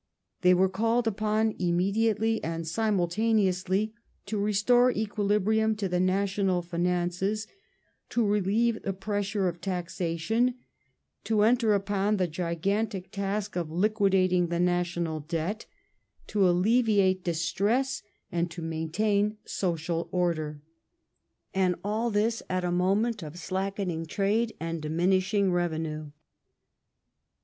[0.41, 3.93] They were called upon immediately and simultaneously
[4.25, 7.45] to restore equilibrium to the national finances;
[8.09, 10.55] to relieve the pressure of taxation;
[11.25, 15.67] to enter upon the gigantic task of liquidating the national debt;
[16.25, 20.61] to alleviate distress and to main tain social oi*der—
[21.53, 24.97] and all this at a moment of slackening trade and 2 18 PEACE WITHOUT PLENTY
[24.97, 26.11] [1815 of diminishing revenue.